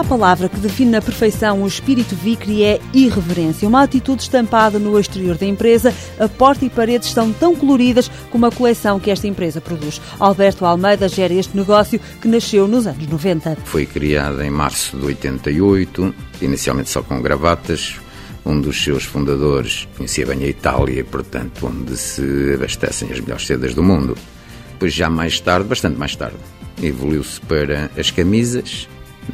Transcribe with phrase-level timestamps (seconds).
[0.00, 4.98] a palavra que define na perfeição o espírito Vicri é irreverência, uma atitude estampada no
[4.98, 5.94] exterior da empresa.
[6.18, 10.00] A porta e paredes estão tão coloridas como a coleção que esta empresa produz.
[10.18, 13.58] Alberto Almeida gera este negócio que nasceu nos anos 90.
[13.66, 17.96] Foi criada em março de 88, inicialmente só com gravatas.
[18.44, 23.74] Um dos seus fundadores conhecia bem a Itália, portanto, onde se abastecem as melhores sedas
[23.74, 24.16] do mundo.
[24.72, 26.38] Depois, já mais tarde, bastante mais tarde,
[26.82, 28.88] evoluiu-se para as camisas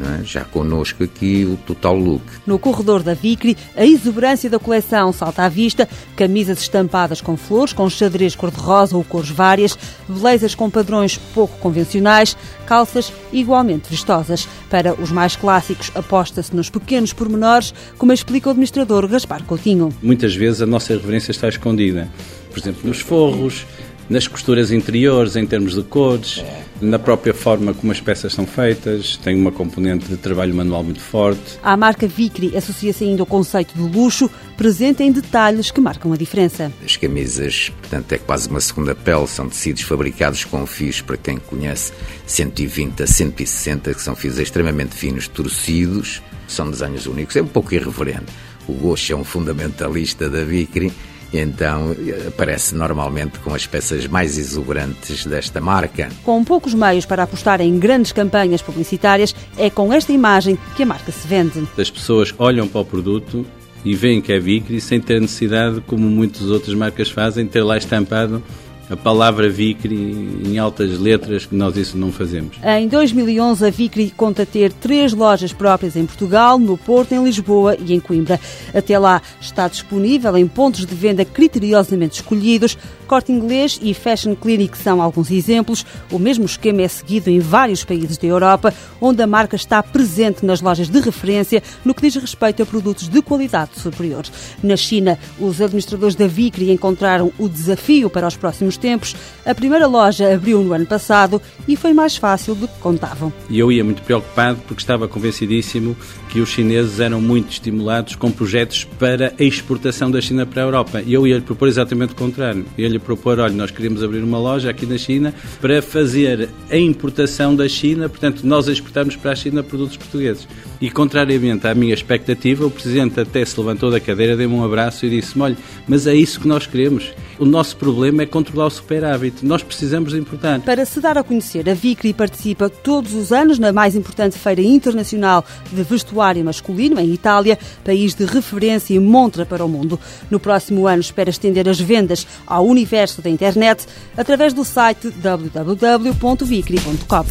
[0.05, 0.25] é?
[0.25, 2.23] já connosco aqui o Total Look.
[2.47, 7.73] No corredor da Vicri, a exuberância da coleção salta à vista, camisas estampadas com flores,
[7.73, 9.79] com xadrez cor-de-rosa ou cores várias,
[10.09, 12.37] blazers com padrões pouco convencionais,
[12.67, 14.49] calças igualmente vistosas.
[14.69, 19.91] Para os mais clássicos, aposta-se nos pequenos pormenores, como explica o administrador Gaspar Coutinho.
[20.03, 22.09] Muitas vezes a nossa reverência está escondida,
[22.51, 23.65] por exemplo, nos forros,
[24.09, 26.45] nas costuras interiores, em termos de cores,
[26.81, 31.01] na própria forma como as peças são feitas, tem uma componente de trabalho manual muito
[31.01, 31.59] forte.
[31.63, 36.17] A marca Vicri associa-se ainda ao conceito de luxo, presente em detalhes que marcam a
[36.17, 36.71] diferença.
[36.85, 41.39] As camisas, portanto, é quase uma segunda pele, são tecidos fabricados com fios, para quem
[41.39, 41.93] conhece,
[42.27, 47.75] 120 a 160, que são fios extremamente finos, torcidos, são desenhos únicos, é um pouco
[47.75, 48.33] irreverente.
[48.69, 50.93] O Gosho é um fundamentalista da Vicri,
[51.33, 51.95] então
[52.27, 56.09] aparece normalmente com as peças mais exuberantes desta marca.
[56.25, 60.87] Com poucos meios para apostar em grandes campanhas publicitárias, é com esta imagem que a
[60.87, 61.67] marca se vende.
[61.79, 63.47] As pessoas olham para o produto
[63.85, 67.77] e veem que é Vicry sem ter necessidade, como muitas outras marcas fazem, ter lá
[67.77, 68.43] estampado
[68.89, 69.97] a palavra Vicri
[70.45, 72.57] em altas letras, que nós isso não fazemos.
[72.63, 77.77] Em 2011, a Vicri conta ter três lojas próprias em Portugal, no Porto, em Lisboa
[77.77, 78.41] e em Coimbra.
[78.75, 82.79] Até lá está disponível em pontos de venda criteriosamente escolhidos.
[83.07, 85.87] Corte Inglês e Fashion Clinic são alguns exemplos.
[86.11, 90.45] O mesmo esquema é seguido em vários países da Europa, onde a marca está presente
[90.45, 94.25] nas lojas de referência no que diz respeito a produtos de qualidade superior.
[94.63, 99.15] Na China, os administradores da Vicri encontraram o desafio para os próximos tempos.
[99.45, 103.33] A primeira loja abriu no ano passado e foi mais fácil do que contavam.
[103.49, 105.97] E eu ia muito preocupado porque estava convencidíssimo
[106.29, 110.67] que os chineses eram muito estimulados com projetos para a exportação da China para a
[110.67, 111.03] Europa.
[111.05, 112.65] E eu ia-lhe propor exatamente o contrário.
[112.97, 117.55] Ia-lhe propor, olha, nós queríamos abrir uma loja aqui na China para fazer a importação
[117.55, 120.49] da China, portanto, nós exportamos para a China produtos portugueses.
[120.81, 125.07] E, contrariamente à minha expectativa, o Presidente até se levantou da cadeira, deu-me um abraço
[125.07, 127.13] e disse-me, olha, mas é isso que nós queremos.
[127.39, 129.45] O nosso problema é controlar o superávit.
[129.45, 130.61] Nós precisamos de importar.
[130.61, 134.63] Para se dar a conhecer, a Vicri participa todos os anos na mais importante feira
[134.63, 140.01] internacional de vestuário masculino em Itália, país de referência e montra para o mundo.
[140.31, 143.85] No próximo ano espera estender as vendas ao universo da internet
[144.17, 147.25] através do site www.vicri.com.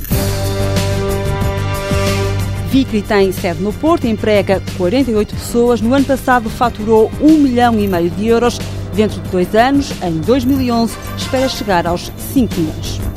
[2.70, 5.80] Vicri tem sede no Porto, emprega 48 pessoas.
[5.80, 8.60] No ano passado faturou 1 milhão e meio de euros
[8.96, 13.15] Dentro de dois anos, em 2011, espera chegar aos 5 milhões.